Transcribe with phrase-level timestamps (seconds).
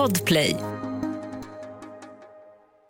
[0.00, 0.56] Podplay.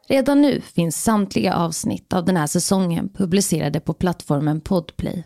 [0.08, 5.24] Redan nu finns samtliga avsnitt av den här säsongen publicerade på plattformen Podplay.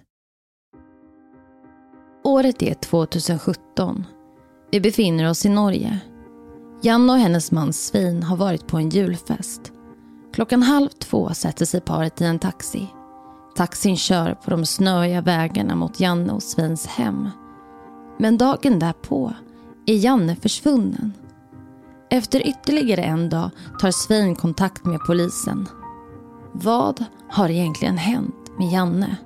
[2.24, 4.04] Året är 2017.
[4.70, 5.98] Vi befinner oss i Norge.
[6.82, 9.72] Janne och hennes man Svin har varit på en julfest.
[10.32, 12.88] Klockan halv två sätter sig paret i en taxi.
[13.56, 17.28] Taxin kör på de snöiga vägarna mot Janne och Svins hem.
[18.18, 19.32] Men dagen därpå
[19.86, 21.12] är Janne försvunnen.
[22.10, 23.50] Efter ytterligare en dag
[23.80, 25.68] tar Svein kontakt med polisen.
[26.52, 29.16] Vad har egentligen hänt med Janne?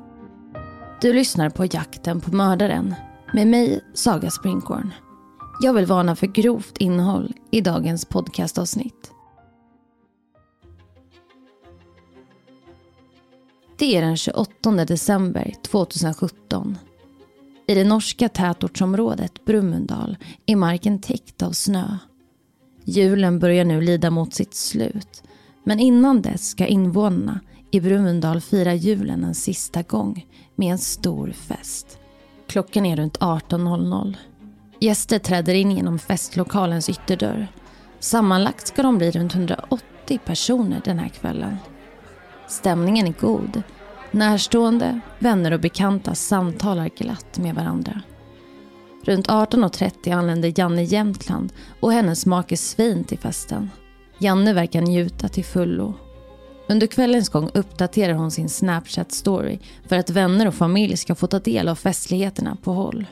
[1.00, 2.94] Du lyssnar på Jakten på mördaren
[3.34, 4.92] med mig, Saga Springhorn.
[5.60, 9.12] Jag vill varna för grovt innehåll i dagens podcastavsnitt.
[13.78, 16.78] Det är den 28 december 2017.
[17.66, 20.16] I det norska tätortsområdet Brumunddal
[20.46, 21.98] är marken täckt av snö.
[22.90, 25.22] Julen börjar nu lida mot sitt slut.
[25.64, 31.32] Men innan dess ska invånarna i Brumunddal fira julen en sista gång med en stor
[31.32, 31.98] fest.
[32.46, 34.16] Klockan är runt 18.00.
[34.80, 37.48] Gäster träder in genom festlokalens ytterdörr.
[38.00, 41.56] Sammanlagt ska de bli runt 180 personer den här kvällen.
[42.46, 43.62] Stämningen är god.
[44.10, 48.02] Närstående, vänner och bekanta samtalar glatt med varandra.
[49.04, 53.70] Runt 18.30 anländer Janne Jämtland och hennes make Svin till festen.
[54.18, 55.94] Janne verkar njuta till fullo.
[56.68, 61.38] Under kvällens gång uppdaterar hon sin Snapchat-story för att vänner och familj ska få ta
[61.38, 63.06] del av festligheterna på håll.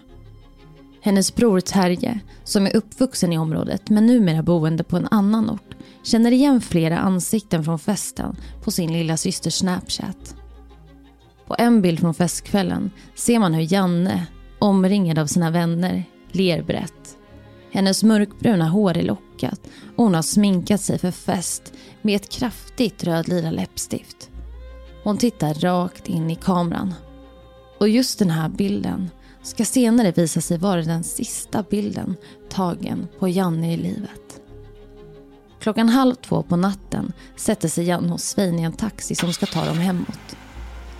[1.00, 5.76] Hennes bror Terje, som är uppvuxen i området men numera boende på en annan ort,
[6.02, 10.36] känner igen flera ansikten från festen på sin lilla systers Snapchat.
[11.46, 14.26] På en bild från festkvällen ser man hur Janne,
[14.58, 17.16] omringad av sina vänner, ler brett.
[17.70, 19.60] Hennes mörkbruna hår är lockat
[19.96, 24.30] och hon har sminkat sig för fest med ett kraftigt rödlila läppstift.
[25.04, 26.94] Hon tittar rakt in i kameran.
[27.80, 29.10] Och just den här bilden
[29.42, 32.16] ska senare visa sig vara den sista bilden
[32.48, 34.40] tagen på Janne i livet.
[35.60, 39.46] Klockan halv två på natten sätter sig Janne hos Svein i en taxi som ska
[39.46, 40.36] ta dem hemåt.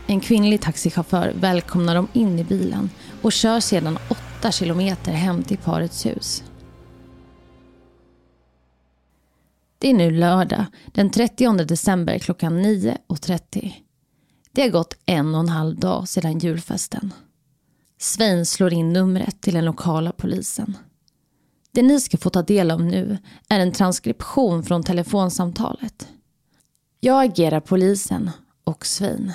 [0.07, 2.91] En kvinnlig taxichaufför välkomnar dem in i bilen
[3.23, 3.99] och kör sedan
[4.41, 6.43] 8 kilometer hem till parets hus.
[9.79, 13.73] Det är nu lördag den 30 december klockan 9.30.
[14.53, 17.13] Det har gått en och en halv dag sedan julfesten.
[17.99, 20.79] Svein slår in numret till den lokala polisen.
[21.73, 23.19] Det ni ska få ta del av nu
[23.49, 26.09] är en transkription från telefonsamtalet.
[27.01, 28.31] Jag agerar polisen
[28.65, 29.33] och Svein.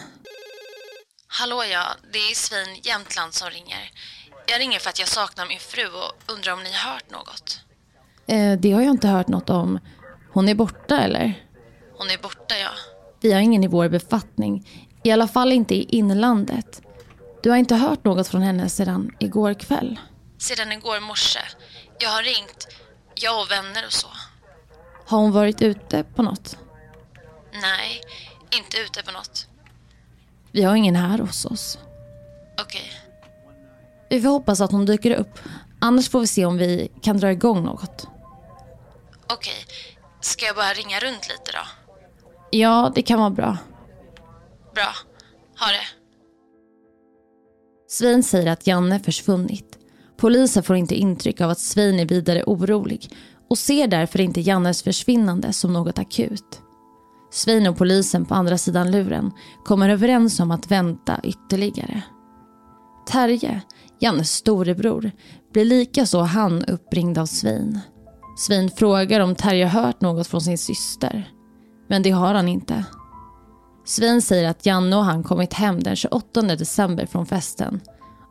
[1.33, 3.91] Hallå ja, det är Svin Jämtland som ringer.
[4.47, 7.59] Jag ringer för att jag saknar min fru och undrar om ni hört något.
[8.27, 9.79] Eh, det har jag inte hört något om.
[10.33, 11.33] Hon är borta eller?
[11.97, 12.69] Hon är borta ja.
[13.21, 14.67] Vi har ingen i vår befattning.
[15.03, 16.81] I alla fall inte i inlandet.
[17.43, 19.99] Du har inte hört något från henne sedan igår kväll?
[20.37, 21.39] Sedan igår morse.
[21.99, 22.67] Jag har ringt,
[23.15, 24.07] jag och vänner och så.
[25.05, 26.57] Har hon varit ute på något?
[27.61, 28.01] Nej,
[28.49, 29.47] inte ute på något.
[30.53, 31.79] Vi har ingen här hos oss.
[32.61, 32.91] Okej.
[34.09, 35.39] Vi får hoppas att hon dyker upp.
[35.81, 38.07] Annars får vi se om vi kan dra igång något.
[39.33, 39.65] Okej.
[40.21, 41.67] Ska jag bara ringa runt lite då?
[42.51, 43.57] Ja, det kan vara bra.
[44.75, 44.93] Bra.
[45.59, 45.87] Ha det.
[47.87, 49.77] Svein säger att Janne försvunnit.
[50.17, 53.09] Polisen får inte intryck av att Svein är vidare orolig
[53.49, 56.61] och ser därför inte Jannes försvinnande som något akut.
[57.31, 59.31] Svein och polisen på andra sidan luren
[59.65, 62.01] kommer överens om att vänta ytterligare.
[63.07, 63.61] Terje,
[63.99, 65.11] Jannes storebror,
[65.53, 67.79] blir likaså han uppringd av Svein.
[68.37, 71.31] Svein frågar om Terje hört något från sin syster.
[71.87, 72.85] Men det har han inte.
[73.85, 77.81] Svein säger att Janne och han kommit hem den 28 december från festen.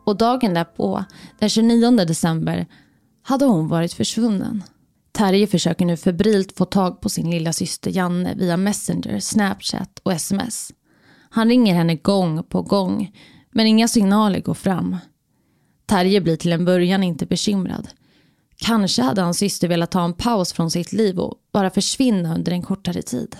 [0.05, 1.05] Och dagen därpå,
[1.39, 2.67] den 29 december,
[3.23, 4.63] hade hon varit försvunnen.
[5.11, 10.13] Terje försöker nu febrilt få tag på sin lilla syster Janne via Messenger, Snapchat och
[10.13, 10.71] sms.
[11.29, 13.11] Han ringer henne gång på gång,
[13.51, 14.97] men inga signaler går fram.
[15.85, 17.87] Terje blir till en början inte bekymrad.
[18.55, 22.51] Kanske hade hans syster velat ta en paus från sitt liv och bara försvinna under
[22.51, 23.35] en kortare tid.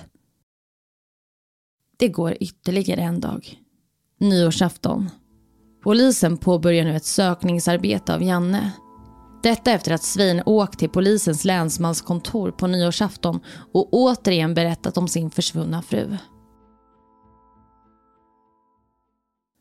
[1.97, 3.55] Det går ytterligare en dag.
[4.19, 5.09] Nyårsafton.
[5.83, 8.71] Polisen påbörjar nu ett sökningsarbete av Janne.
[9.43, 13.39] Detta efter att Svein åkt till polisens länsmanskontor på nyårsafton
[13.73, 16.17] och återigen berättat om sin försvunna fru.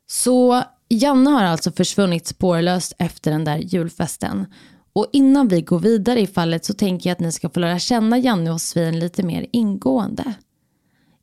[0.07, 4.47] Så Janne har alltså försvunnit spårlöst efter den där julfesten
[4.93, 7.79] Och innan vi går vidare i fallet så tänker jag att ni ska få lära
[7.79, 10.35] känna Janne och Svin lite mer ingående.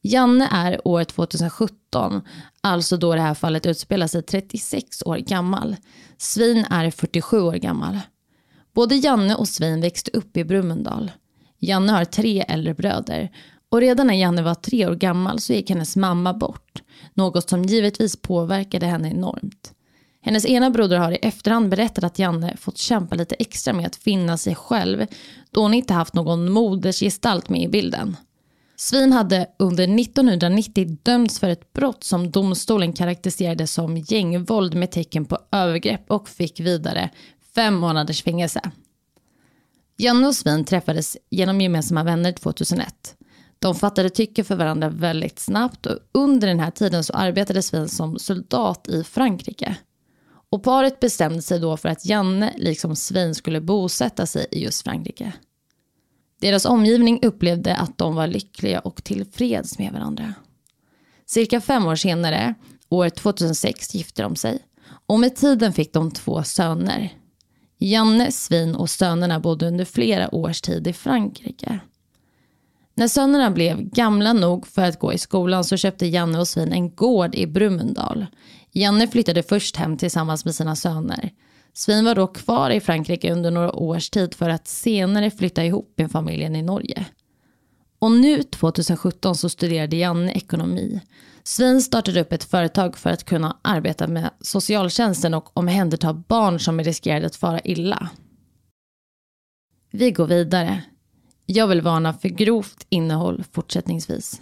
[0.01, 2.21] Janne är år 2017,
[2.61, 5.75] alltså då det här fallet utspelar sig 36 år gammal.
[6.17, 7.99] Svin är 47 år gammal.
[8.77, 11.11] Både Janne och Svein växte upp i Brummendal.
[11.59, 13.29] Janne har tre äldre bröder
[13.69, 16.83] och redan när Janne var tre år gammal så gick hennes mamma bort.
[17.13, 19.73] Något som givetvis påverkade henne enormt.
[20.21, 23.95] Hennes ena broder har i efterhand berättat att Janne fått kämpa lite extra med att
[23.95, 25.05] finna sig själv
[25.51, 28.17] då hon inte haft någon modersgestalt med i bilden.
[28.79, 35.25] Svin hade under 1990 dömts för ett brott som domstolen karaktäriserade som gängvåld med tecken
[35.25, 37.09] på övergrepp och fick vidare
[37.57, 38.61] fem månaders fängelse.
[39.97, 43.15] Janne och Svin träffades genom gemensamma vänner 2001.
[43.59, 47.87] De fattade tycke för varandra väldigt snabbt och under den här tiden så arbetade Svin
[47.87, 49.75] som soldat i Frankrike.
[50.49, 54.83] Och paret bestämde sig då för att Janne liksom Svin skulle bosätta sig i just
[54.83, 55.33] Frankrike.
[56.41, 60.33] Deras omgivning upplevde att de var lyckliga och tillfreds med varandra.
[61.25, 62.53] Cirka fem år senare,
[62.89, 64.59] år 2006, gifte de sig.
[65.07, 67.13] Och med tiden fick de två söner.
[67.77, 71.79] Janne, Svin och sönerna bodde under flera års tid i Frankrike.
[72.95, 76.73] När sönerna blev gamla nog för att gå i skolan så köpte Janne och Svin
[76.73, 78.25] en gård i Brumundal.
[78.71, 81.31] Janne flyttade först hem tillsammans med sina söner.
[81.73, 85.93] Svin var då kvar i Frankrike under några års tid för att senare flytta ihop
[85.95, 87.05] med familjen i Norge.
[87.99, 91.01] Och nu 2017 så studerade Janne ekonomi.
[91.43, 96.79] Svein startade upp ett företag för att kunna arbeta med socialtjänsten och omhänderta barn som
[96.79, 98.09] riskerade att fara illa.
[99.91, 100.83] Vi går vidare.
[101.45, 104.41] Jag vill varna för grovt innehåll fortsättningsvis.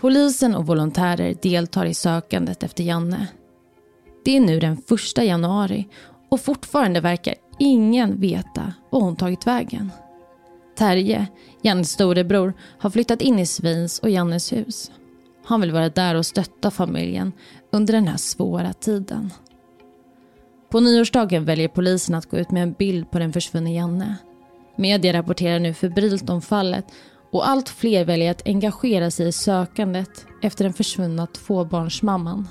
[0.00, 3.26] Polisen och volontärer deltar i sökandet efter Janne.
[4.24, 5.88] Det är nu den första januari
[6.28, 9.90] och fortfarande verkar ingen veta var hon tagit vägen.
[10.76, 11.26] Terje,
[11.62, 14.90] Jannes storebror, har flyttat in i Svins och Jannes hus.
[15.44, 17.32] Han vill vara där och stötta familjen
[17.72, 19.30] under den här svåra tiden.
[20.70, 24.16] På nyårsdagen väljer polisen att gå ut med en bild på den försvunne Janne.
[24.76, 26.84] Media rapporterar nu febrilt om fallet
[27.32, 32.48] och allt fler väljer att engagera sig i sökandet efter den försvunna tvåbarnsmamman.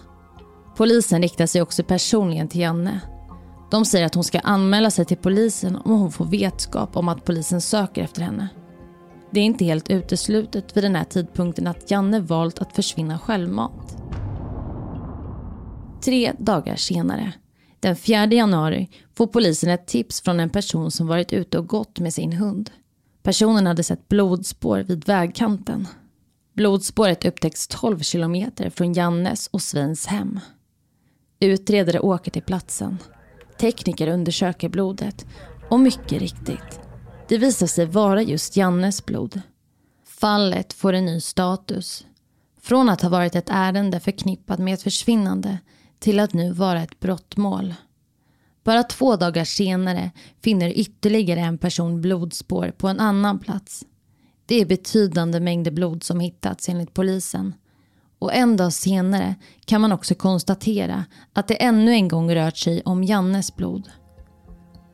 [0.77, 2.99] Polisen riktar sig också personligen till Janne.
[3.71, 7.25] De säger att hon ska anmäla sig till polisen om hon får vetskap om att
[7.25, 8.49] polisen söker efter henne.
[9.31, 13.97] Det är inte helt uteslutet vid den här tidpunkten att Janne valt att försvinna självmant.
[16.03, 17.33] Tre dagar senare,
[17.79, 21.99] den 4 januari, får polisen ett tips från en person som varit ute och gått
[21.99, 22.71] med sin hund.
[23.23, 25.87] Personen hade sett blodspår vid vägkanten.
[26.53, 30.39] Blodspåret upptäcks 12 kilometer från Jannes och Sveins hem.
[31.39, 32.97] Utredare åker till platsen.
[33.61, 35.25] Tekniker undersöker blodet
[35.69, 36.79] och mycket riktigt,
[37.27, 39.41] det visar sig vara just Jannes blod.
[40.05, 42.05] Fallet får en ny status.
[42.61, 45.57] Från att ha varit ett ärende förknippat med ett försvinnande
[45.99, 47.73] till att nu vara ett brottmål.
[48.63, 50.11] Bara två dagar senare
[50.43, 53.85] finner ytterligare en person blodspår på en annan plats.
[54.45, 57.53] Det är betydande mängder blod som hittats enligt polisen.
[58.21, 59.35] Och en dag senare
[59.65, 63.89] kan man också konstatera att det ännu en gång rört sig om Jannes blod.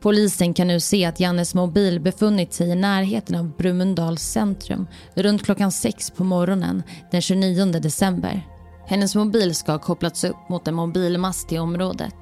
[0.00, 5.44] Polisen kan nu se att Jannes mobil befunnit sig i närheten av Brumunddals centrum runt
[5.44, 8.46] klockan sex på morgonen den 29 december.
[8.86, 12.16] Hennes mobil ska ha kopplats upp mot en mobilmast i området.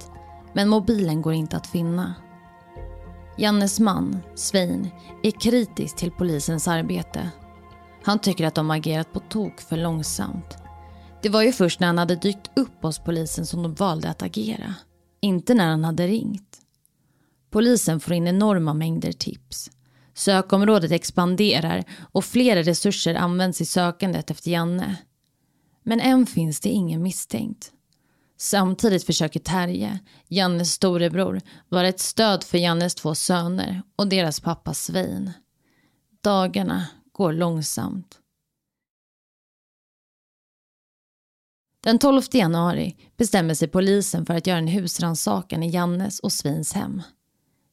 [0.53, 2.15] Men mobilen går inte att finna.
[3.37, 4.89] Jannes man, Svein,
[5.23, 7.29] är kritisk till polisens arbete.
[8.03, 10.66] Han tycker att de agerat på tok för långsamt.
[11.27, 14.21] Det var ju först när han hade dykt upp hos polisen som de valde att
[14.21, 14.75] agera.
[15.21, 16.57] Inte när han hade ringt.
[17.49, 19.71] Polisen får in enorma mängder tips.
[20.13, 24.95] Sökområdet expanderar och flera resurser används i sökandet efter Janne.
[25.83, 27.71] Men än finns det ingen misstänkt.
[28.37, 34.73] Samtidigt försöker Terje, Jannes storebror, vara ett stöd för Jannes två söner och deras pappa
[34.73, 35.31] Svein.
[36.23, 38.19] Dagarna går långsamt.
[41.83, 46.73] Den 12 januari bestämmer sig polisen för att göra en husrannsakan i Jannes och Svins
[46.73, 47.01] hem.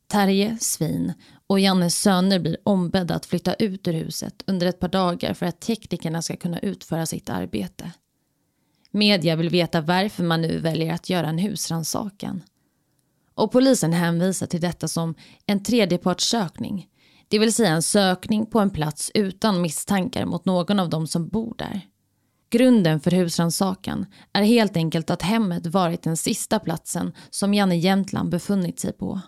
[0.06, 1.12] Terje, Svin
[1.46, 5.46] och Jannes söner blir ombedda att flytta ut ur huset under ett par dagar för
[5.46, 7.90] att teknikerna ska kunna utföra sitt arbete.
[8.90, 12.42] Media vill veta varför man nu väljer att göra en husrannsakan.
[13.34, 15.14] Och polisen hänvisar till detta som
[15.46, 16.88] en tredjepartssökning.
[17.28, 21.28] Det vill säga en sökning på en plats utan misstankar mot någon av de som
[21.28, 21.80] bor där.
[22.54, 28.30] Grunden för husrannsakan är helt enkelt att hemmet varit den sista platsen som Janne Jämtland
[28.30, 29.20] befunnit sig på.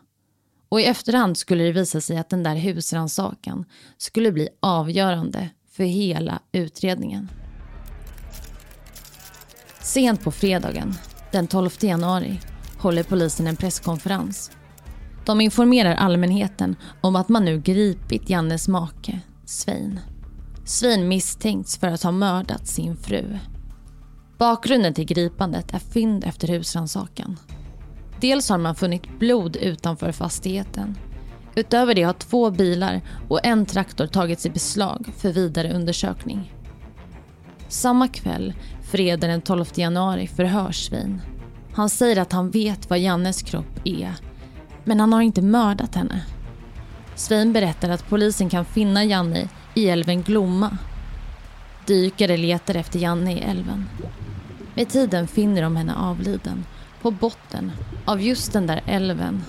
[0.68, 3.64] Och i efterhand skulle det visa sig att den där husrannsakan
[3.98, 7.28] skulle bli avgörande för hela utredningen.
[9.80, 10.94] Sent på fredagen,
[11.32, 12.40] den 12 januari,
[12.78, 14.50] håller polisen en presskonferens.
[15.24, 20.00] De informerar allmänheten om att man nu gripit Jannes make, Svein.
[20.66, 23.38] Svein misstänks för att ha mördat sin fru.
[24.38, 27.38] Bakgrunden till gripandet är fynd efter husrannsakan.
[28.20, 30.98] Dels har man funnit blod utanför fastigheten.
[31.54, 36.52] Utöver det har två bilar och en traktor tagits i beslag för vidare undersökning.
[37.68, 41.20] Samma kväll, fredag den 12 januari, förhörs Svein.
[41.72, 44.14] Han säger att han vet vad Jannes kropp är,
[44.84, 46.24] men han har inte mördat henne.
[47.14, 50.78] Svein berättar att polisen kan finna Janne i älven Glomma.
[51.86, 53.84] Dykare letar efter Janne i älven.
[54.74, 56.64] Med tiden finner de henne avliden
[57.02, 57.72] på botten
[58.04, 59.42] av just den där älven.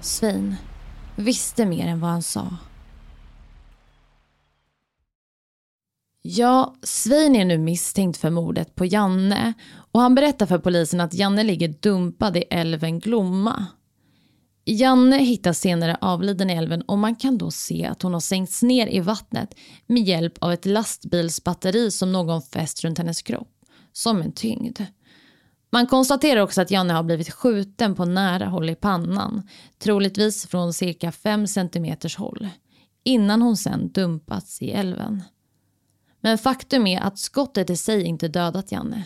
[0.00, 0.56] Svein
[1.16, 2.56] visste mer än vad han sa.
[6.22, 9.52] Ja, Svein är nu misstänkt för mordet på Janne
[9.92, 13.66] och han berättar för polisen att Janne ligger dumpad i älven Glomma.
[14.72, 18.62] Janne hittas senare avliden i älven och man kan då se att hon har sänkts
[18.62, 19.54] ner i vattnet
[19.86, 23.52] med hjälp av ett lastbilsbatteri som någon fäst runt hennes kropp,
[23.92, 24.80] som en tyngd.
[25.72, 29.48] Man konstaterar också att Janne har blivit skjuten på nära håll i pannan,
[29.78, 32.48] troligtvis från cirka 5 cm håll,
[33.04, 35.22] innan hon sen dumpats i älven.
[36.20, 39.04] Men faktum är att skottet i sig inte dödat Janne.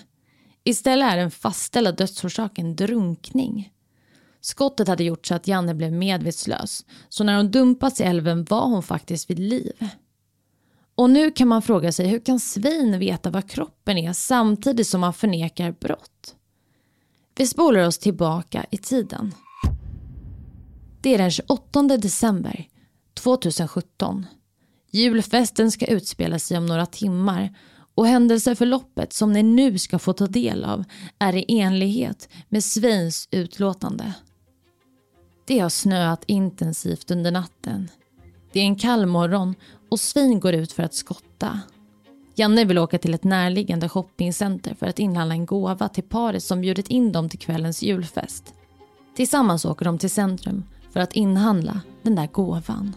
[0.64, 3.71] Istället är den fastställda dödsorsaken drunkning.
[4.45, 8.67] Skottet hade gjort så att Janne blev medvetslös, så när hon dumpats i älven var
[8.67, 9.89] hon faktiskt vid liv.
[10.95, 15.03] Och nu kan man fråga sig hur kan Svein veta vad kroppen är samtidigt som
[15.03, 16.35] han förnekar brott?
[17.37, 19.35] Vi spolar oss tillbaka i tiden.
[21.01, 22.69] Det är den 28 december
[23.15, 24.27] 2017.
[24.91, 27.55] Julfesten ska utspela sig om några timmar
[27.95, 30.85] och händelseförloppet som ni nu ska få ta del av
[31.19, 34.15] är i enlighet med Sveins utlåtande.
[35.45, 37.89] Det har snöat intensivt under natten.
[38.53, 39.55] Det är en kall morgon
[39.89, 41.61] och svin går ut för att skotta.
[42.35, 46.61] Janne vill åka till ett närliggande shoppingcenter för att inhandla en gåva till paret som
[46.61, 48.55] bjudit in dem till kvällens julfest.
[49.17, 52.97] Tillsammans åker de till centrum för att inhandla den där gåvan.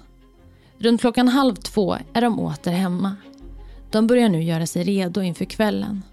[0.77, 3.15] Runt klockan halv två är de åter hemma.
[3.91, 6.03] De börjar nu göra sig redo inför kvällen.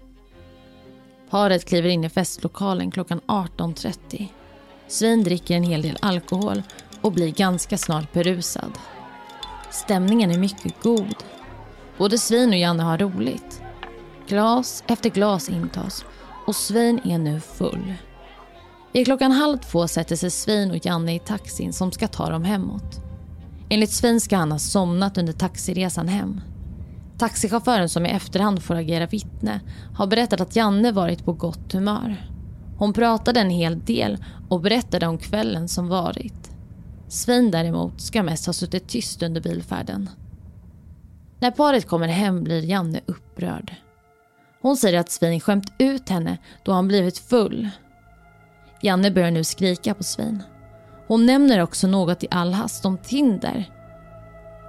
[1.29, 4.27] Paret kliver in i festlokalen klockan 18.30.
[4.87, 6.63] Svin dricker en hel del alkohol
[7.01, 8.71] och blir ganska snart berusad.
[9.71, 11.15] Stämningen är mycket god.
[11.97, 13.61] Både Svin och Janne har roligt.
[14.27, 16.05] Glas efter glas intas
[16.47, 17.93] och Svin är nu full.
[18.93, 22.43] I klockan halv två sätter sig Svin och Janne i taxin som ska ta dem
[22.43, 23.01] hemåt.
[23.69, 26.41] Enligt Svin ska han ha somnat under taxiresan hem.
[27.17, 29.61] Taxichauffören som i efterhand får agera vittne
[29.95, 32.34] har berättat att Janne varit på gott humör.
[32.77, 34.17] Hon pratade en hel del
[34.49, 36.51] och berättade om kvällen som varit.
[37.07, 40.09] Svein däremot ska mest ha suttit tyst under bilfärden.
[41.39, 43.75] När paret kommer hem blir Janne upprörd.
[44.61, 47.69] Hon säger att Svein skämt ut henne då han blivit full.
[48.81, 50.43] Janne börjar nu skrika på Svein.
[51.07, 53.69] Hon nämner också något i all hast om Tinder.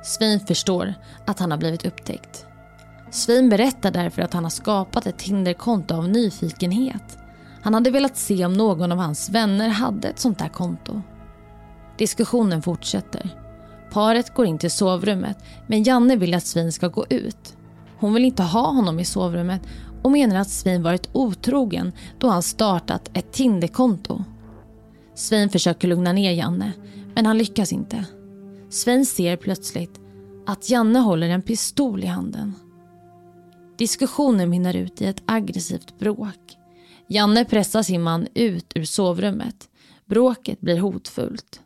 [0.02, 0.94] Svein förstår
[1.26, 2.46] att han har blivit upptäckt.
[3.10, 7.18] Svein berättar därför att han har skapat ett Tinderkonto av nyfikenhet.
[7.62, 11.02] Han hade velat se om någon av hans vänner hade ett sånt där konto.
[11.98, 13.30] Diskussionen fortsätter.
[13.92, 17.56] Paret går in till sovrummet men Janne vill att Svin ska gå ut.
[17.98, 19.62] Hon vill inte ha honom i sovrummet
[20.02, 24.24] och menar att Svin varit otrogen då han startat ett Tinderkonto.
[25.14, 26.72] Svein försöker lugna ner Janne,
[27.14, 28.04] men han lyckas inte.
[28.70, 30.00] Svein ser plötsligt
[30.46, 32.54] att Janne håller en pistol i handen.
[33.78, 36.55] Diskussionen mynnar ut i ett aggressivt bråk.
[37.08, 39.68] Janne pressar sin man ut ur sovrummet.
[40.04, 41.60] Bråket blir hotfullt.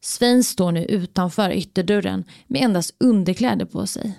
[0.00, 4.18] Svein står nu utanför ytterdörren med endast underkläder på sig.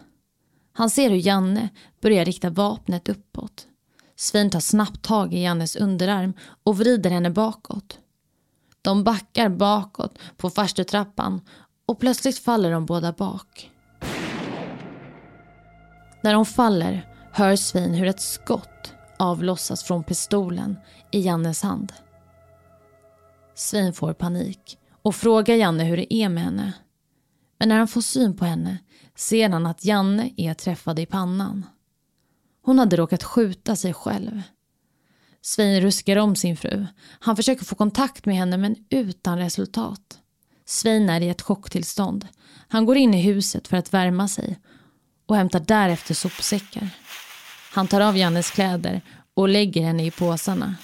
[0.74, 1.70] Han ser hur Janne
[2.02, 3.68] börjar rikta vapnet uppåt.
[4.16, 8.00] Svein tar snabbt tag i Jannes underarm och vrider henne bakåt.
[8.82, 11.42] De backar bakåt på farstutrappan
[11.86, 13.72] och plötsligt faller de båda bak.
[16.24, 20.78] När de faller hör Svein hur ett skott avlossas från pistolen
[21.12, 21.94] i Jannes hand.
[23.56, 26.74] Svein får panik och frågar Janne hur det är med henne.
[27.60, 28.78] Men när han får syn på henne
[29.16, 31.66] ser han att Janne är träffad i pannan.
[32.62, 34.42] Hon hade råkat skjuta sig själv.
[35.42, 36.86] Svein ruskar om sin fru.
[37.20, 40.20] Han försöker få kontakt med henne men utan resultat.
[40.66, 42.28] Svein är i ett chocktillstånd.
[42.68, 44.60] Han går in i huset för att värma sig
[45.26, 46.90] och hämtar därefter sopsäckar.
[47.72, 49.02] Han tar av Jannes kläder
[49.34, 50.76] och lägger henne i påsarna.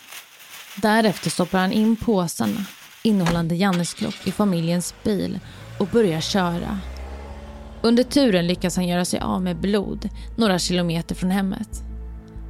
[0.82, 2.66] Därefter stoppar han in påsarna
[3.06, 5.40] innehållande Jannes kropp i familjens bil
[5.80, 6.80] och börjar köra.
[7.82, 11.70] Under turen lyckas han göra sig av med blod några kilometer från hemmet.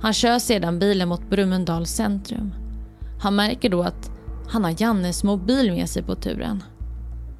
[0.01, 2.53] Han kör sedan bilen mot Brummendals centrum.
[3.21, 4.11] Han märker då att
[4.49, 6.63] han har Jannes mobil med sig på turen.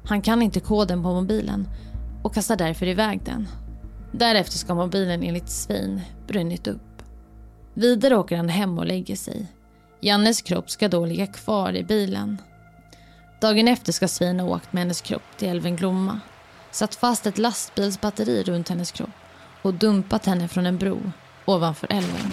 [0.04, 1.68] Han kan inte koden på mobilen
[2.22, 3.48] och kastar därför iväg den.
[4.12, 7.02] Därefter ska mobilen enligt Svein brunnit upp.
[7.74, 9.46] Vidare åker han hem och lägger sig.
[10.00, 12.38] Jannes kropp ska då ligga kvar i bilen.
[13.40, 16.20] Dagen efter ska svin ha åkt med hennes kropp till älven Glomma.
[16.70, 19.10] Satt fast ett lastbilsbatteri runt hennes kropp
[19.62, 21.12] och dumpat henne från en bro
[21.44, 22.32] ovanför älven.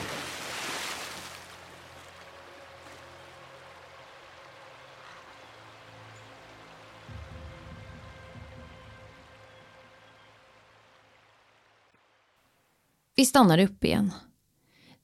[13.15, 14.11] Vi stannar upp igen.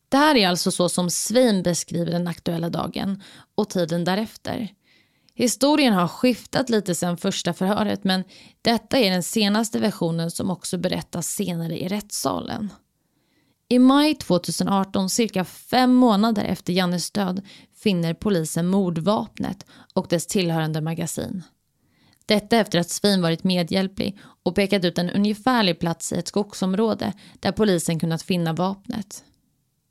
[0.09, 3.23] Det här är alltså så som Svein beskriver den aktuella dagen
[3.55, 4.73] och tiden därefter.
[5.33, 8.23] Historien har skiftat lite sedan första förhöret men
[8.61, 12.69] detta är den senaste versionen som också berättas senare i rättssalen.
[13.67, 17.41] I maj 2018, cirka fem månader efter Jannes död,
[17.75, 21.43] finner polisen mordvapnet och dess tillhörande magasin.
[22.29, 27.13] Detta efter att Svin varit medhjälplig och pekat ut en ungefärlig plats i ett skogsområde
[27.39, 29.23] där polisen kunnat finna vapnet.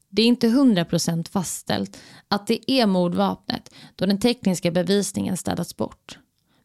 [0.09, 6.19] Det är inte 100% fastställt att det är mordvapnet då den tekniska bevisningen städats bort.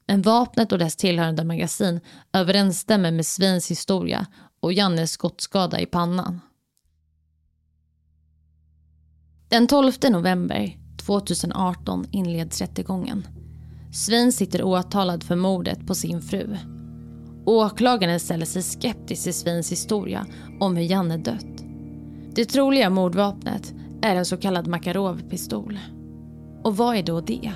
[0.08, 2.00] Men vapnet och dess tillhörande magasin
[2.34, 4.25] överensstämmer med Svins historia
[4.60, 6.42] och Jannes skottskada i pannan.
[9.50, 13.43] Den 12 november 2018 inleds rättegången.
[13.94, 16.58] Svin sitter åtalad för mordet på sin fru.
[17.46, 20.26] Åklagaren ställer sig skeptisk till Svins historia
[20.60, 21.63] om hur Janne dött.
[22.36, 25.80] Det troliga mordvapnet är en så kallad Makarov-pistol.
[26.63, 27.52] Och vad är då det?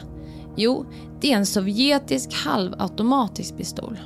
[0.55, 0.85] Jo,
[1.21, 3.99] det är en sovjetisk halvautomatisk pistol.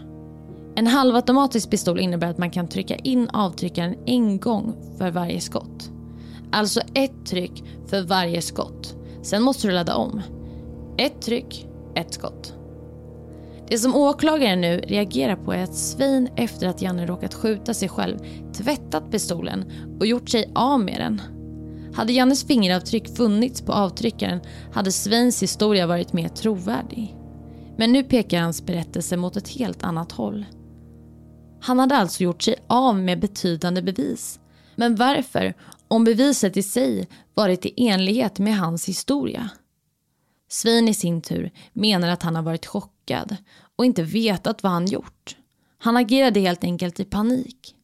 [0.75, 5.91] En halvautomatisk pistol innebär att man kan trycka in avtryckaren en gång för varje skott.
[6.51, 8.95] Alltså ett tryck för varje skott.
[9.21, 10.21] Sen måste du ladda om.
[10.97, 12.53] Ett tryck, ett skott.
[13.67, 17.89] Det som åklagaren nu reagerar på är att Svein efter att Janne råkat skjuta sig
[17.89, 18.17] själv
[18.53, 21.21] tvättat pistolen och gjort sig av med den.
[21.95, 24.39] Hade Jannes fingeravtryck funnits på avtryckaren
[24.73, 27.15] hade Sveins historia varit mer trovärdig.
[27.77, 30.45] Men nu pekar hans berättelse mot ett helt annat håll.
[31.61, 34.39] Han hade alltså gjort sig av med betydande bevis.
[34.75, 35.53] Men varför,
[35.87, 39.49] om beviset i sig varit i enlighet med hans historia?
[40.51, 43.37] Svein i sin tur menar att han har varit chockad
[43.75, 45.37] och inte vetat vad han gjort.
[45.77, 47.75] Han agerade helt enkelt i panik.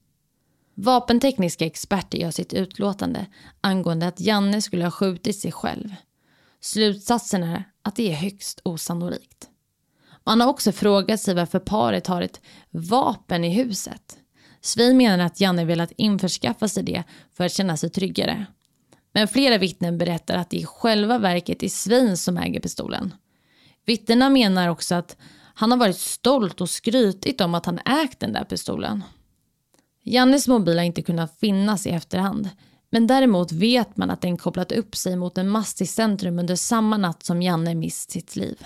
[0.74, 3.26] Vapentekniska experter gör sitt utlåtande
[3.62, 5.96] angående att Janne skulle ha skjutit sig själv.
[6.62, 9.50] Slutsatsen är att det är högst osannolikt.
[10.24, 14.18] Man har också frågat sig varför paret har ett vapen i huset.
[14.62, 17.04] Svein menar att Janne velat införskaffa sig det
[17.34, 18.46] för att känna sig tryggare.
[19.18, 23.14] Men flera vittnen berättar att det i själva verket är Svein som äger pistolen.
[23.86, 25.18] Vittnena menar också att
[25.54, 29.04] han har varit stolt och skrytit om att han ägt den där pistolen.
[30.04, 32.50] Jannes mobil har inte kunnat finnas i efterhand.
[32.90, 36.56] Men däremot vet man att den kopplat upp sig mot en mast i centrum under
[36.56, 38.66] samma natt som Janne mist sitt liv.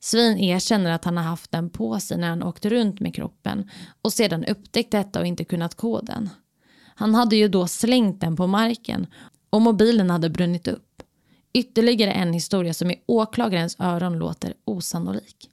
[0.00, 3.70] Svin erkänner att han har haft den på sig när han åkte runt med kroppen
[4.02, 6.30] och sedan upptäckt detta och inte kunnat koden.
[6.94, 9.06] Han hade ju då slängt den på marken
[9.50, 11.02] och mobilen hade brunnit upp.
[11.52, 15.50] Ytterligare en historia som i åklagarens öron låter osannolik.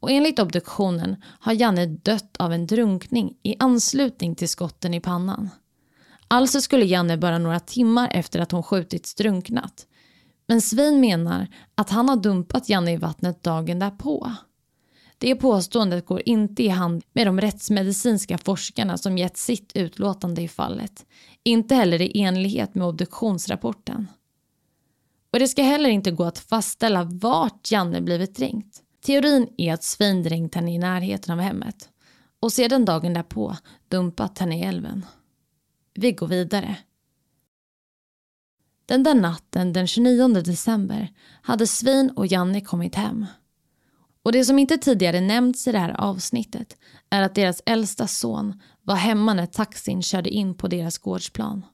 [0.00, 5.50] Och enligt obduktionen har Janne dött av en drunkning i anslutning till skotten i pannan.
[6.28, 9.86] Alltså skulle Janne bara några timmar efter att hon skjutits drunknat.
[10.46, 14.32] Men Svein menar att han har dumpat Janne i vattnet dagen därpå.
[15.18, 20.48] Det påståendet går inte i hand med de rättsmedicinska forskarna som gett sitt utlåtande i
[20.48, 21.06] fallet.
[21.46, 24.08] Inte heller i enlighet med obduktionsrapporten.
[25.32, 28.82] Och det ska heller inte gå att fastställa vart Janne blivit dränkt.
[29.00, 31.88] Teorin är att Svein dränkt henne i närheten av hemmet
[32.40, 33.56] och sedan dagen därpå
[33.88, 35.06] dumpat henne i älven.
[35.94, 36.76] Vi går vidare.
[38.86, 41.08] Den där natten den 29 december
[41.42, 43.26] hade Svein och Janne kommit hem.
[44.22, 46.76] Och det som inte tidigare nämnts i det här avsnittet
[47.10, 51.66] är att deras äldsta son var hemma när taxin körde in på deras gårdsplan.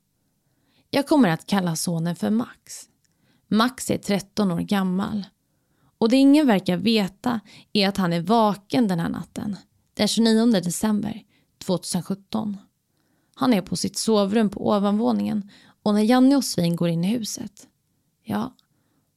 [0.90, 2.88] Jag kommer att kalla sonen för Max.
[3.48, 5.26] Max är 13 år gammal.
[5.98, 7.40] Och det ingen verkar veta
[7.72, 9.56] är att han är vaken den här natten.
[9.94, 11.22] Den 29 december
[11.64, 12.56] 2017.
[13.34, 15.50] Han är på sitt sovrum på ovanvåningen
[15.82, 17.68] och när Janne och Svin går in i huset,
[18.22, 18.56] ja,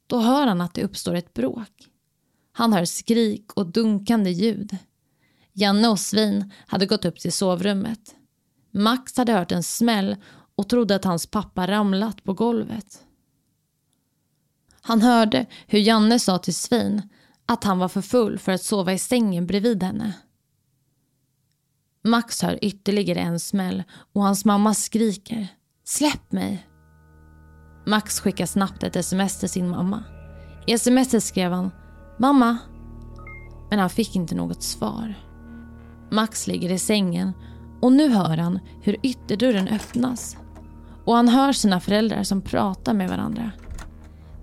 [0.07, 1.89] då hör han att det uppstår ett bråk.
[2.51, 4.77] Han hör skrik och dunkande ljud.
[5.57, 8.15] Janne och Svin hade gått upp till sovrummet.
[8.71, 10.15] Max hade hört en smäll
[10.55, 13.03] och trodde att hans pappa ramlat på golvet.
[14.81, 17.01] Han hörde hur Janne sa till Svin
[17.45, 20.13] att han var för full för att sova i sängen bredvid henne.
[22.03, 25.47] Max hör ytterligare en smäll och hans mamma skriker
[25.83, 26.67] “Släpp mig!”
[27.85, 30.03] Max skickar snabbt ett sms till sin mamma.
[30.67, 31.71] I smset skrev han
[32.19, 32.57] “Mamma”
[33.69, 35.24] men han fick inte något svar.
[36.11, 37.33] Max ligger i sängen
[37.81, 40.37] och nu hör han hur ytterdörren öppnas
[41.05, 43.51] och han hör sina föräldrar som pratar med varandra.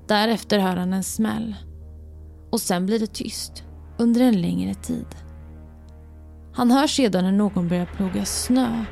[0.08, 1.54] Därefter hör han en smäll
[2.50, 3.64] och sen blir det tyst
[3.98, 5.06] under en längre tid.
[6.54, 8.84] Han hör sedan hur någon börjar ploga snö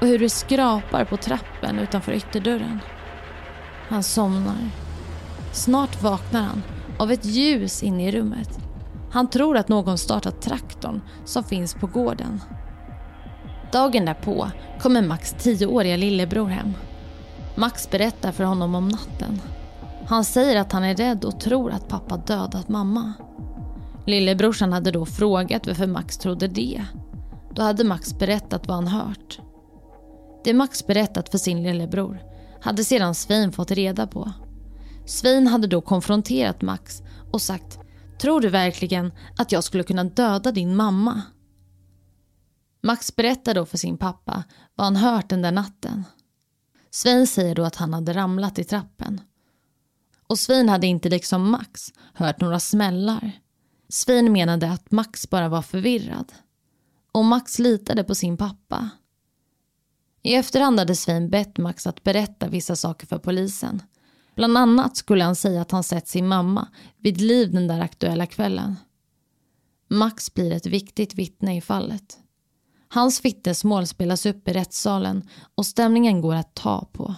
[0.00, 2.80] och hur det skrapar på trappen utanför ytterdörren.
[3.88, 4.70] Han somnar.
[5.52, 6.62] Snart vaknar han
[6.98, 8.63] av ett ljus inne i rummet.
[9.14, 12.40] Han tror att någon startat traktorn som finns på gården.
[13.72, 14.50] Dagen därpå
[14.80, 16.72] kommer Max tioåriga lillebror hem.
[17.54, 19.40] Max berättar för honom om natten.
[20.06, 23.12] Han säger att han är rädd och tror att pappa dödat mamma.
[24.06, 26.84] Lillebrorsan hade då frågat varför Max trodde det.
[27.50, 29.38] Då hade Max berättat vad han hört.
[30.44, 32.22] Det Max berättat för sin lillebror
[32.60, 34.32] hade sedan Svein fått reda på.
[35.06, 37.78] Svein hade då konfronterat Max och sagt
[38.18, 41.22] Tror du verkligen att jag skulle kunna döda din mamma?
[42.82, 46.04] Max berättar då för sin pappa vad han hört den där natten.
[46.90, 49.20] Svein säger då att han hade ramlat i trappen.
[50.26, 53.32] Och Svein hade inte liksom Max hört några smällar.
[53.88, 56.32] Svein menade att Max bara var förvirrad.
[57.12, 58.90] Och Max litade på sin pappa.
[60.22, 63.82] I efterhand hade Svein bett Max att berätta vissa saker för polisen.
[64.34, 66.68] Bland annat skulle han säga att han sett sin mamma
[66.98, 68.76] vid liv den där aktuella kvällen.
[69.88, 72.18] Max blir ett viktigt vittne i fallet.
[72.88, 77.14] Hans vittnesmål spelas upp i rättssalen och stämningen går att ta på.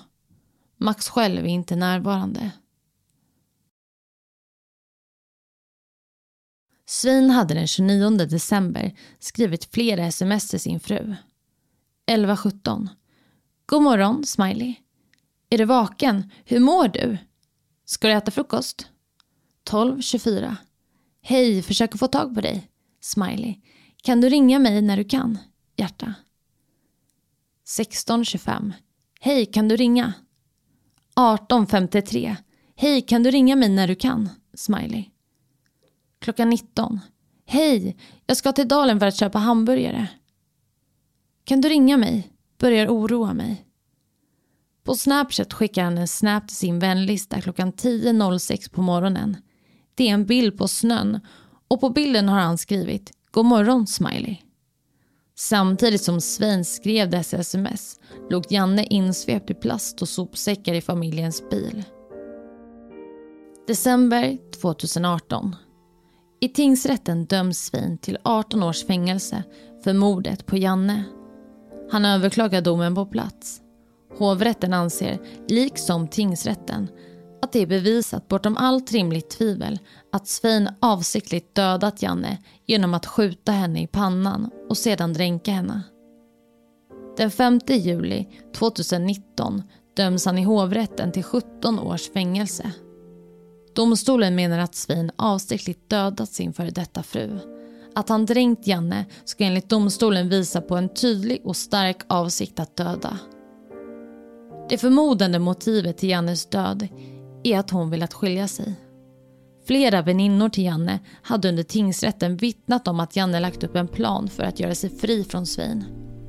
[0.76, 2.50] Max själv är inte närvarande.
[6.86, 11.14] Svin hade den 29 december skrivit flera sms till sin fru.
[12.10, 12.88] 11.17.
[13.66, 14.74] God morgon, Smiley.
[15.50, 16.30] Är du vaken?
[16.44, 17.18] Hur mår du?
[17.84, 18.88] Ska du äta frukost?
[19.68, 20.56] 12.24.
[21.22, 22.70] Hej, försöker få tag på dig.
[23.00, 23.54] Smiley.
[24.02, 25.38] Kan du ringa mig när du kan?
[25.76, 26.14] Hjärta.
[27.66, 28.72] 16.25.
[29.20, 30.12] Hej, kan du ringa?
[31.16, 32.36] 18.53.
[32.76, 34.28] Hej, kan du ringa mig när du kan?
[34.54, 35.04] Smiley.
[36.18, 37.00] Klockan 19.
[37.46, 40.08] Hej, jag ska till Dalen för att köpa hamburgare.
[41.44, 42.32] Kan du ringa mig?
[42.58, 43.65] Börjar oroa mig.
[44.86, 49.36] På Snapchat skickar han en snap till sin vänlista klockan 10.06 på morgonen.
[49.94, 51.20] Det är en bild på snön
[51.68, 54.36] och på bilden har han skrivit God morgon smiley.
[55.36, 61.50] Samtidigt som Svein skrev dessa sms låg Janne insvept i plast och sopsäckar i familjens
[61.50, 61.84] bil.
[63.66, 65.56] December 2018.
[66.40, 69.42] I tingsrätten döms Svein till 18 års fängelse
[69.84, 71.04] för mordet på Janne.
[71.90, 73.60] Han överklagar domen på plats.
[74.18, 76.88] Hovrätten anser, liksom tingsrätten,
[77.42, 79.78] att det är bevisat bortom allt rimligt tvivel
[80.12, 85.82] att Svein avsiktligt dödat Janne genom att skjuta henne i pannan och sedan dränka henne.
[87.16, 89.62] Den 5 juli 2019
[89.96, 92.72] döms han i hovrätten till 17 års fängelse.
[93.74, 97.38] Domstolen menar att Svein avsiktligt dödat sin före detta fru.
[97.94, 102.76] Att han dränkt Janne ska enligt domstolen visa på en tydlig och stark avsikt att
[102.76, 103.18] döda.
[104.68, 106.88] Det förmodande motivet till Jannes död
[107.44, 108.74] är att hon velat skilja sig.
[109.66, 114.28] Flera väninnor till Janne hade under tingsrätten vittnat om att Janne lagt upp en plan
[114.28, 115.84] för att göra sig fri från Svein.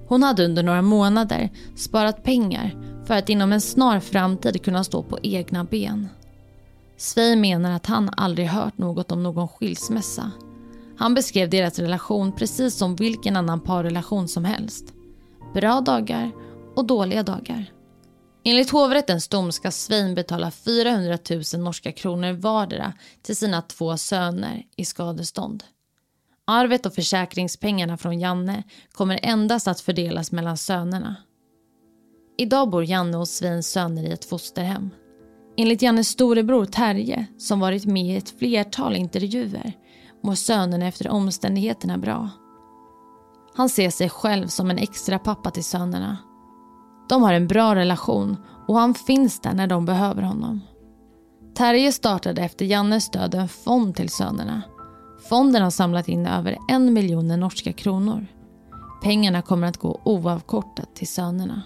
[0.08, 5.04] Hon hade under några månader sparat pengar för att inom en snar framtid kunna stå
[5.04, 6.08] på egna ben.
[6.97, 10.32] Svein menar att han aldrig hört något om någon skilsmässa.
[10.97, 14.93] Han beskrev deras relation precis som vilken annan parrelation som helst.
[15.54, 16.32] Bra dagar
[16.76, 17.76] och dåliga dagar.
[18.49, 21.17] Enligt hovrättens dom ska Svein betala 400
[21.53, 25.63] 000 norska kronor vardera till sina två söner i skadestånd.
[26.45, 31.15] Arvet och försäkringspengarna från Janne kommer endast att fördelas mellan sönerna.
[32.38, 34.89] Idag bor Janne och Svins söner i ett fosterhem.
[35.57, 39.73] Enligt Jannes storebror Terje, som varit med i ett flertal intervjuer,
[40.23, 42.29] mår sönerna efter omständigheterna bra.
[43.53, 46.17] Han ser sig själv som en extra pappa till sönerna.
[47.09, 50.61] De har en bra relation och han finns där när de behöver honom.
[51.55, 54.61] Terje startade efter Jannes död en fond till sönerna.
[55.29, 58.27] Fonden har samlat in över en miljon norska kronor.
[59.03, 61.61] Pengarna kommer att gå oavkortat till sönerna.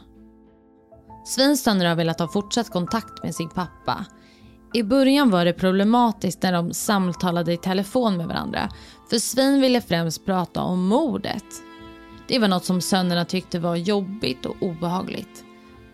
[1.26, 4.06] Svinsöner har velat ha fortsatt kontakt med sin pappa.
[4.74, 8.70] I början var det problematiskt när de samtalade i telefon med varandra.
[9.10, 11.44] För Svin ville främst prata om mordet.
[12.32, 15.46] Det var något som sönerna tyckte var jobbigt och obehagligt.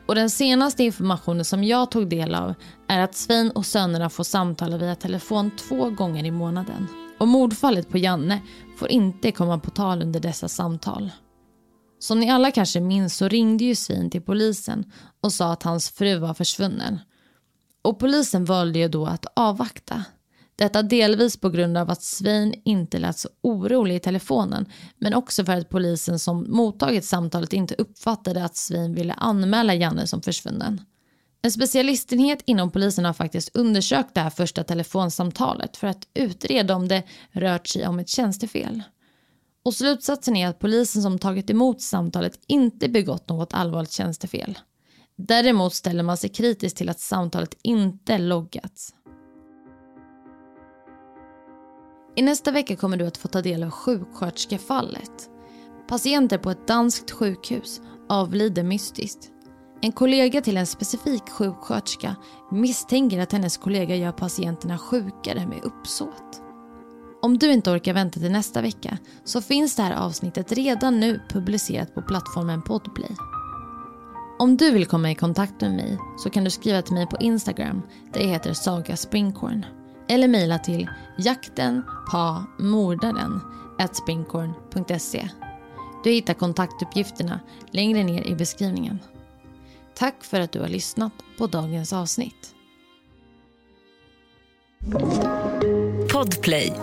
[0.08, 2.54] Och den senaste informationen som jag tog del av
[2.88, 6.88] är att Svein och sönerna får samtala via telefon två gånger i månaden.
[7.20, 8.42] Och mordfallet på Janne
[8.80, 11.12] får inte komma på tal under dessa samtal.
[12.00, 15.90] Som ni alla kanske minns så ringde ju Svein till polisen och sa att hans
[15.90, 17.00] fru var försvunnen.
[17.82, 20.06] Och polisen valde ju då att avvakta.
[20.58, 24.66] Detta delvis på grund av att Svein inte lät så orolig i telefonen
[24.98, 30.08] men också för att polisen som mottagit samtalet inte uppfattade att Svein ville anmäla Janne
[30.08, 30.82] som försvunnen.
[31.42, 36.88] En specialistenhet inom polisen har faktiskt undersökt det här första telefonsamtalet för att utreda om
[36.88, 38.84] det rört sig om ett tjänstefel.
[39.64, 44.60] Och slutsatsen är att polisen som tagit emot samtalet inte begått något allvarligt tjänstefel.
[45.18, 48.94] Däremot ställer man sig kritisk till att samtalet inte loggats.
[52.18, 55.30] I nästa vecka kommer du att få ta del av sjuksköterskefallet.
[55.88, 59.30] Patienter på ett danskt sjukhus avlider mystiskt.
[59.82, 62.16] En kollega till en specifik sjuksköterska
[62.52, 66.42] misstänker att hennes kollega gör patienterna sjukare med uppsåt.
[67.22, 71.22] Om du inte orkar vänta till nästa vecka så finns det här avsnittet redan nu
[71.30, 73.16] publicerat på plattformen Podplay.
[74.40, 77.18] Om du vill komma i kontakt med mig så kan du skriva till mig på
[77.20, 77.82] Instagram
[78.14, 79.66] där jag heter Saga Springkorn
[80.10, 83.40] eller mejla till jakten på mordaren
[86.04, 87.40] Du hittar kontaktuppgifterna
[87.72, 89.00] längre ner i beskrivningen.
[89.96, 92.56] Tack för att du har lyssnat på dagens avsnitt.
[96.14, 96.74] Podplay